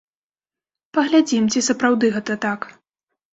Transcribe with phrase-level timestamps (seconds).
[0.97, 2.67] Паглядзім, ці сапраўды гэта так.